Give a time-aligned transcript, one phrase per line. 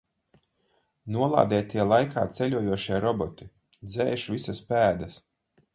[1.15, 3.51] Nolādētie laikā ceļojošie roboti
[3.93, 5.25] dzēš visas pēdas.